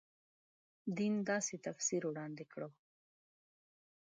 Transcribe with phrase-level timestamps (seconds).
[0.03, 0.03] د
[0.97, 2.69] دین داسې تفسیر وړاندې کړو.